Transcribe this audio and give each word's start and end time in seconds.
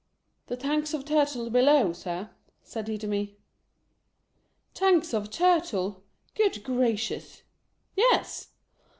"The 0.47 0.57
tanks 0.57 0.95
of 0.95 1.05
Turtle 1.05 1.51
below, 1.51 1.93
Sir," 1.93 2.31
said 2.63 2.87
he 2.87 2.97
to 2.97 3.05
me. 3.07 3.37
Tanks 4.73 5.13
of 5.13 5.29
Turtle! 5.29 6.01
Good 6.33 6.63
Gracious!" 6.63 7.43
Yes 7.95 8.47